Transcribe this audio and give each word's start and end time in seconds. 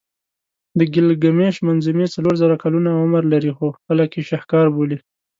د 0.77 0.79
ګیلګمېش 0.93 1.55
منظومې 1.67 2.07
څلور 2.15 2.33
زره 2.43 2.55
کلونه 2.63 2.89
عمر 3.01 3.23
لري 3.33 3.51
خو 3.57 3.67
خلک 3.85 4.09
یې 4.17 4.23
شهکار 4.29 4.67
بولي. 4.75 4.97